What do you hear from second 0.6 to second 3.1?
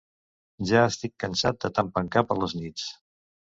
Ja estic cansat de tant pencar per les nits.